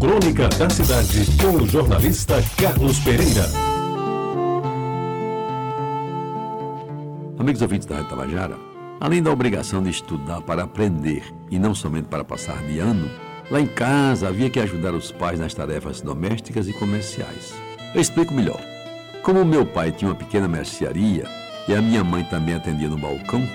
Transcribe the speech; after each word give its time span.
Crônica 0.00 0.48
da 0.48 0.70
Cidade, 0.70 1.26
com 1.36 1.62
o 1.62 1.68
jornalista 1.68 2.42
Carlos 2.56 2.98
Pereira. 3.00 3.44
Amigos 7.38 7.60
ouvintes 7.60 7.86
da 7.86 7.96
Rádio 7.96 8.08
Tabajara, 8.08 8.56
além 8.98 9.22
da 9.22 9.30
obrigação 9.30 9.82
de 9.82 9.90
estudar 9.90 10.40
para 10.40 10.62
aprender 10.62 11.22
e 11.50 11.58
não 11.58 11.74
somente 11.74 12.08
para 12.08 12.24
passar 12.24 12.62
de 12.62 12.78
ano, 12.78 13.10
lá 13.50 13.60
em 13.60 13.66
casa 13.66 14.28
havia 14.28 14.48
que 14.48 14.58
ajudar 14.58 14.94
os 14.94 15.12
pais 15.12 15.38
nas 15.38 15.52
tarefas 15.52 16.00
domésticas 16.00 16.66
e 16.66 16.72
comerciais. 16.72 17.52
Eu 17.94 18.00
explico 18.00 18.32
melhor. 18.32 18.60
Como 19.22 19.44
meu 19.44 19.66
pai 19.66 19.92
tinha 19.92 20.10
uma 20.10 20.16
pequena 20.16 20.48
mercearia 20.48 21.26
e 21.68 21.74
a 21.74 21.82
minha 21.82 22.02
mãe 22.02 22.24
também 22.24 22.54
atendia 22.54 22.88
no 22.88 22.96
balcão, 22.96 23.46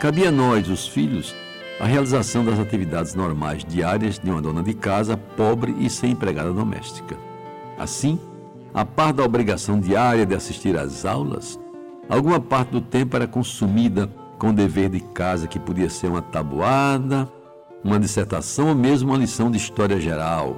cabia 0.00 0.30
a 0.30 0.32
nós, 0.32 0.68
os 0.68 0.88
filhos, 0.88 1.32
a 1.78 1.84
realização 1.84 2.44
das 2.44 2.58
atividades 2.58 3.14
normais 3.14 3.64
diárias 3.64 4.18
de 4.18 4.30
uma 4.30 4.40
dona 4.40 4.62
de 4.62 4.72
casa 4.72 5.16
pobre 5.16 5.74
e 5.78 5.90
sem 5.90 6.12
empregada 6.12 6.52
doméstica. 6.52 7.16
Assim, 7.78 8.18
a 8.72 8.84
par 8.84 9.12
da 9.12 9.22
obrigação 9.22 9.78
diária 9.78 10.24
de 10.24 10.34
assistir 10.34 10.76
às 10.78 11.04
aulas, 11.04 11.58
alguma 12.08 12.40
parte 12.40 12.70
do 12.70 12.80
tempo 12.80 13.16
era 13.16 13.26
consumida 13.26 14.10
com 14.38 14.48
o 14.48 14.52
dever 14.52 14.88
de 14.88 15.00
casa 15.00 15.46
que 15.46 15.58
podia 15.58 15.90
ser 15.90 16.08
uma 16.08 16.22
tabuada, 16.22 17.30
uma 17.84 18.00
dissertação 18.00 18.68
ou 18.68 18.74
mesmo 18.74 19.10
uma 19.10 19.18
lição 19.18 19.50
de 19.50 19.58
história 19.58 20.00
geral, 20.00 20.56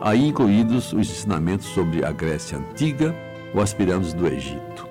aí 0.00 0.26
incluídos 0.26 0.92
os 0.92 1.10
ensinamentos 1.10 1.66
sobre 1.66 2.04
a 2.04 2.12
Grécia 2.12 2.58
Antiga 2.58 3.14
ou 3.54 3.60
as 3.60 3.74
pirâmides 3.74 4.14
do 4.14 4.26
Egito. 4.26 4.88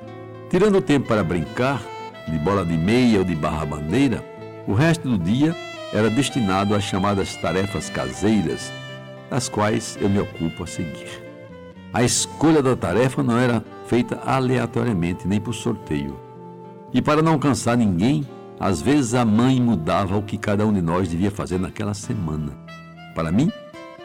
Tirando 0.49 0.77
o 0.77 0.81
tempo 0.81 1.07
para 1.07 1.23
brincar, 1.23 1.81
de 2.27 2.37
bola 2.37 2.63
de 2.63 2.77
meia 2.77 3.19
ou 3.19 3.25
de 3.25 3.35
barra 3.35 3.65
bandeira, 3.65 4.23
o 4.69 4.73
resto 4.75 5.09
do 5.09 5.17
dia 5.17 5.55
era 5.91 6.11
destinado 6.11 6.75
às 6.75 6.83
chamadas 6.83 7.35
tarefas 7.35 7.89
caseiras, 7.89 8.71
das 9.27 9.49
quais 9.49 9.97
eu 9.99 10.07
me 10.07 10.19
ocupo 10.19 10.63
a 10.63 10.67
seguir. 10.67 11.23
A 11.91 12.03
escolha 12.03 12.61
da 12.61 12.75
tarefa 12.75 13.23
não 13.23 13.35
era 13.35 13.63
feita 13.87 14.21
aleatoriamente 14.23 15.27
nem 15.27 15.41
por 15.41 15.55
sorteio. 15.55 16.19
E 16.93 17.01
para 17.01 17.23
não 17.23 17.39
cansar 17.39 17.75
ninguém, 17.75 18.23
às 18.59 18.79
vezes 18.79 19.15
a 19.15 19.25
mãe 19.25 19.59
mudava 19.59 20.15
o 20.15 20.21
que 20.21 20.37
cada 20.37 20.67
um 20.67 20.71
de 20.71 20.83
nós 20.83 21.09
devia 21.09 21.31
fazer 21.31 21.59
naquela 21.59 21.95
semana. 21.95 22.55
Para 23.15 23.31
mim, 23.31 23.51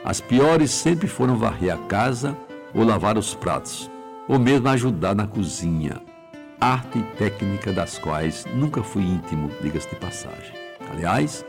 as 0.02 0.18
piores 0.18 0.70
sempre 0.70 1.06
foram 1.06 1.36
varrer 1.36 1.74
a 1.74 1.76
casa 1.76 2.34
ou 2.72 2.84
lavar 2.84 3.18
os 3.18 3.34
pratos, 3.34 3.90
ou 4.26 4.38
mesmo 4.38 4.66
ajudar 4.68 5.14
na 5.14 5.26
cozinha 5.26 6.00
arte 6.64 6.98
e 6.98 7.02
técnica 7.18 7.72
das 7.72 7.98
quais 7.98 8.46
nunca 8.54 8.82
fui 8.82 9.02
íntimo, 9.02 9.50
diga-se 9.60 9.90
de 9.90 9.96
passagem. 9.96 10.63
Aliás, 10.94 11.44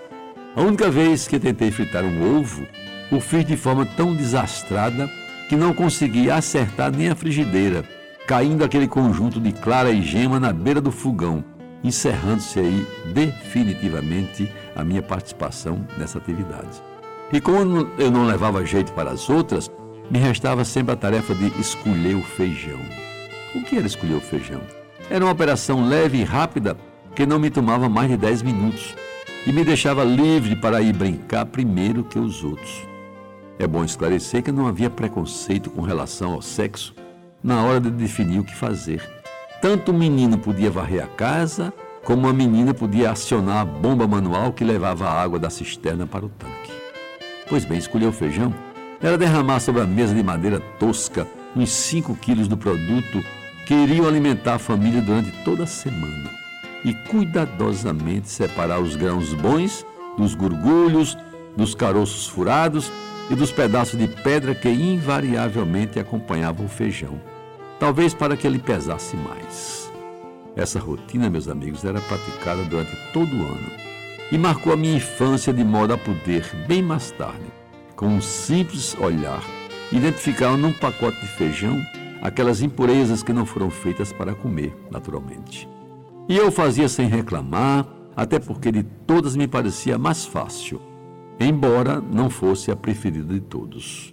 a 0.56 0.62
única 0.62 0.90
vez 0.90 1.28
que 1.28 1.40
tentei 1.40 1.70
fritar 1.70 2.04
um 2.04 2.40
ovo, 2.40 2.66
o 3.12 3.20
fiz 3.20 3.46
de 3.46 3.56
forma 3.56 3.86
tão 3.86 4.16
desastrada 4.16 5.08
que 5.48 5.56
não 5.56 5.72
consegui 5.72 6.32
acertar 6.32 6.92
nem 6.92 7.10
a 7.10 7.16
frigideira, 7.16 7.84
caindo 8.26 8.64
aquele 8.64 8.88
conjunto 8.88 9.40
de 9.40 9.52
clara 9.52 9.92
e 9.92 10.02
gema 10.02 10.40
na 10.40 10.52
beira 10.52 10.82
do 10.82 10.92
fogão, 10.92 11.44
encerrando-se 11.84 12.60
aí 12.60 12.88
definitivamente 13.14 14.52
a 14.76 14.84
minha 14.84 15.04
participação 15.04 15.86
nessa 15.96 16.18
atividade. 16.18 16.82
E 17.32 17.40
como 17.40 17.88
eu 18.00 18.10
não 18.10 18.26
levava 18.26 18.66
jeito 18.66 18.94
para 18.94 19.12
as 19.12 19.30
outras, 19.30 19.70
me 20.10 20.18
restava 20.18 20.66
sempre 20.66 20.94
a 20.94 20.98
tarefa 20.98 21.36
de 21.36 21.48
escolher 21.60 22.16
o 22.16 22.23
feijão. 22.23 22.80
O 23.54 23.62
que 23.62 23.78
era 23.78 23.86
escolher 23.86 24.16
o 24.16 24.22
feijão? 24.22 24.62
Era 25.08 25.23
uma 25.23 25.32
operação 25.32 25.88
leve 25.88 26.18
e 26.18 26.23
rápida 26.23 26.76
que 27.14 27.28
não 27.28 27.38
me 27.38 27.52
tomava 27.52 27.88
mais 27.88 28.10
de 28.10 28.18
10 28.18 28.42
minutos 28.42 28.96
e 29.46 29.52
me 29.52 29.64
deixava 29.64 30.04
livre 30.04 30.56
para 30.56 30.82
ir 30.82 30.94
brincar 30.94 31.46
primeiro 31.46 32.04
que 32.04 32.18
os 32.18 32.44
outros. 32.44 32.88
É 33.60 33.68
bom 33.68 33.84
esclarecer 33.84 34.42
que 34.44 34.52
não 34.52 34.68
havia 34.68 34.90
preconceito 34.90 35.70
com 35.70 35.82
relação 35.82 36.34
ao 36.34 36.42
sexo 36.42 36.96
na 37.44 37.64
hora 37.64 37.80
de 37.80 37.92
definir 37.92 38.40
o 38.40 38.44
que 38.44 38.56
fazer. 38.56 39.08
Tanto 39.62 39.92
o 39.92 39.94
menino 39.94 40.38
podia 40.38 40.72
varrer 40.72 41.04
a 41.04 41.08
casa, 41.08 41.72
como 42.04 42.28
a 42.28 42.34
menina 42.34 42.73
podia 42.73 43.11
acionar 43.11 43.61
a 43.61 43.66
bomba 43.66 44.08
manual 44.08 44.52
que 44.52 44.64
levava 44.64 45.08
a 45.08 45.22
água 45.22 45.39
da 45.39 45.50
cisterna 45.50 46.08
para 46.08 46.26
o 46.26 46.30
tanque. 46.30 46.72
Pois 47.48 47.64
bem, 47.64 47.78
escolher 47.78 48.08
o 48.08 48.11
feijão 48.11 48.54
era 49.02 49.17
derramar 49.17 49.60
sobre 49.60 49.82
a 49.82 49.86
mesa 49.86 50.16
de 50.16 50.23
madeira 50.23 50.60
tosca 50.80 51.28
uns 51.55 51.70
5 51.70 52.16
quilos 52.16 52.48
do 52.48 52.58
produto 52.58 53.23
queriam 53.66 54.08
alimentar 54.08 54.55
a 54.55 54.60
família 54.60 55.02
durante 55.02 55.32
toda 55.44 55.64
a 55.64 55.67
semana 55.67 56.45
e 56.86 56.94
cuidadosamente 56.94 58.30
separar 58.30 58.80
os 58.80 58.96
grãos 58.96 59.34
bons 59.34 59.86
dos 60.18 60.36
gurgulhos, 60.36 61.18
dos 61.58 61.73
caroços 61.73 62.28
furados 62.28 62.92
e 63.30 63.36
dos 63.36 63.52
pedaços 63.52 63.98
de 63.98 64.08
pedra 64.08 64.54
que 64.54 64.70
invariavelmente 64.70 66.00
acompanhavam 66.00 66.68
o 66.68 66.70
feijão, 66.70 67.20
talvez 67.80 68.14
para 68.14 68.38
que 68.38 68.46
ele 68.46 68.60
pesasse 68.60 69.18
mais. 69.18 69.92
Essa 70.56 70.80
rotina, 70.80 71.30
meus 71.30 71.48
amigos, 71.48 71.84
era 71.84 72.00
praticada 72.00 72.64
durante 72.64 72.96
todo 73.12 73.36
o 73.36 73.42
ano 73.42 73.72
e 74.32 74.38
marcou 74.38 74.72
a 74.72 74.78
minha 74.78 74.98
infância 74.98 75.52
de 75.52 75.64
modo 75.64 75.94
a 75.94 75.98
poder, 75.98 76.46
bem 76.67 76.84
mais 76.84 77.10
tarde, 77.12 77.46
com 77.96 78.08
um 78.08 78.22
simples 78.22 78.96
olhar, 79.00 79.44
identificar 79.92 80.56
num 80.56 80.72
pacote 80.72 81.20
de 81.20 81.28
feijão 81.28 81.82
aquelas 82.22 82.62
impurezas 82.62 83.23
que 83.23 83.34
não 83.34 83.46
foram 83.46 83.70
feitas 83.70 84.14
para 84.14 84.34
comer, 84.34 84.76
naturalmente. 84.90 85.67
E 86.27 86.36
eu 86.36 86.52
fazia 86.52 86.89
sem 86.89 87.08
reclamar, 87.08 87.86
até 88.15 88.39
porque 88.39 88.71
de 88.71 88.81
todas 88.81 89.36
me 89.36 89.47
parecia 89.47 89.97
mais 89.97 90.25
fácil, 90.25 90.81
embora 91.39 92.02
não 92.02 92.31
fosse 92.31 92.71
a 92.71 92.75
preferida 92.75 93.31
de 93.31 93.39
todos. 93.39 94.11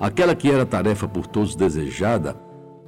Aquela 0.00 0.34
que 0.34 0.50
era 0.50 0.66
tarefa 0.66 1.06
por 1.06 1.28
todos 1.28 1.54
desejada 1.54 2.36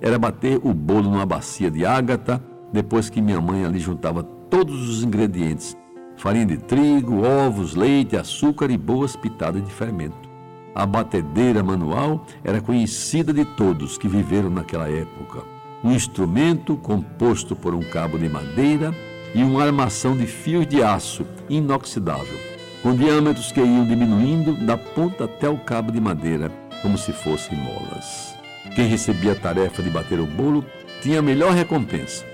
era 0.01 0.19
bater 0.19 0.59
o 0.65 0.75
bolo 0.75 1.11
numa 1.11 1.27
bacia 1.27 1.71
de 1.71 1.87
ágata, 1.87 2.43
depois 2.73 3.09
que 3.09 3.23
minha 3.23 3.41
mãe 3.41 3.65
ali 3.65 3.79
juntava 3.79 4.23
todos 4.23 4.89
os 4.89 5.05
ingredientes: 5.05 5.77
farinha 6.17 6.47
de 6.47 6.57
trigo, 6.57 7.23
ovos, 7.23 7.77
leite, 7.77 8.17
açúcar 8.17 8.71
e 8.71 8.77
boas 8.77 9.15
pitadas 9.15 9.65
de 9.65 9.71
fermento. 9.71 10.29
A 10.75 10.87
batedeira 10.87 11.63
manual 11.63 12.25
era 12.43 12.61
conhecida 12.61 13.33
de 13.33 13.45
todos 13.45 13.97
que 13.97 14.09
viveram 14.09 14.51
naquela 14.51 14.89
época. 14.89 15.60
Um 15.83 15.93
instrumento 15.93 16.77
composto 16.77 17.57
por 17.57 17.75
um 17.75 17.81
cabo 17.81 18.19
de 18.19 18.29
madeira 18.29 18.95
e 19.35 19.43
uma 19.43 19.65
armação 19.65 20.17
de 20.17 20.27
fios 20.27 20.67
de 20.67 20.83
aço 20.83 21.25
inoxidável, 21.49 22.39
com 22.83 22.95
diâmetros 22.95 23.51
que 23.53 23.61
iam 23.61 23.87
diminuindo 23.87 24.55
da 24.67 24.77
ponta 24.77 25.25
até 25.25 25.49
o 25.49 25.59
cabo 25.59 25.91
de 25.91 26.01
madeira, 26.01 26.51
como 26.83 26.99
se 26.99 27.13
fossem 27.13 27.57
molas. 27.57 28.35
Quem 28.75 28.87
recebia 28.87 29.33
a 29.33 29.37
tarefa 29.37 29.83
de 29.83 29.91
bater 29.91 30.21
o 30.21 30.27
bolo 30.27 30.65
tinha 31.01 31.21
a 31.21 31.23
melhor 31.23 31.53
recompensa: 31.53 32.25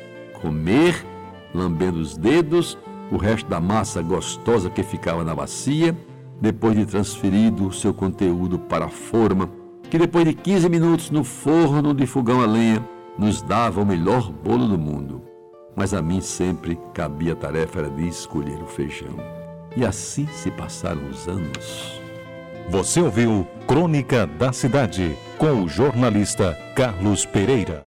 comer, 0.40 1.04
lambendo 1.54 2.00
os 2.00 2.16
dedos, 2.16 2.76
o 3.10 3.16
resto 3.16 3.48
da 3.48 3.60
massa 3.60 4.02
gostosa 4.02 4.68
que 4.68 4.82
ficava 4.82 5.22
na 5.22 5.34
bacia 5.34 5.96
depois 6.40 6.76
de 6.76 6.84
transferido 6.84 7.66
o 7.66 7.72
seu 7.72 7.94
conteúdo 7.94 8.58
para 8.58 8.86
a 8.86 8.90
forma, 8.90 9.48
que 9.88 9.98
depois 9.98 10.24
de 10.24 10.34
15 10.34 10.68
minutos 10.68 11.10
no 11.10 11.24
forno 11.24 11.94
de 11.94 12.06
fogão 12.06 12.42
a 12.42 12.46
lenha, 12.46 12.82
nos 13.18 13.42
dava 13.42 13.80
o 13.80 13.86
melhor 13.86 14.30
bolo 14.30 14.66
do 14.66 14.78
mundo. 14.78 15.22
Mas 15.74 15.92
a 15.92 16.00
mim 16.00 16.20
sempre 16.20 16.78
cabia 16.94 17.34
a 17.34 17.36
tarefa 17.36 17.82
de 17.82 18.08
escolher 18.08 18.62
o 18.62 18.66
feijão. 18.66 19.16
E 19.76 19.84
assim 19.84 20.26
se 20.28 20.50
passaram 20.50 21.08
os 21.08 21.28
anos. 21.28 22.00
Você 22.68 23.00
ouviu 23.00 23.46
Crônica 23.66 24.26
da 24.26 24.52
Cidade 24.52 25.16
com 25.38 25.62
o 25.62 25.68
jornalista 25.68 26.56
Carlos 26.74 27.24
Pereira. 27.26 27.82